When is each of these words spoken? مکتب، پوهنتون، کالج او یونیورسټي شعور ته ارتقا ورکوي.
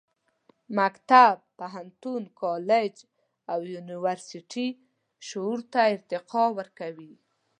مکتب، 0.79 1.35
پوهنتون، 1.57 2.23
کالج 2.41 2.95
او 3.51 3.59
یونیورسټي 3.73 4.67
شعور 5.27 5.59
ته 5.71 5.79
ارتقا 5.93 6.43
ورکوي. 6.57 7.13